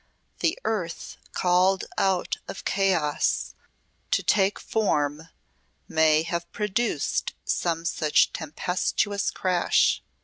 "The 0.39 0.57
earth 0.65 1.17
called 1.31 1.83
out 1.95 2.37
of 2.47 2.65
chaos 2.65 3.53
to 4.09 4.23
take 4.23 4.59
form 4.59 5.29
may 5.87 6.23
have 6.23 6.51
produced 6.51 7.33
some 7.45 7.85
such 7.85 8.33
tempestuous 8.33 9.29
crash. 9.29 10.01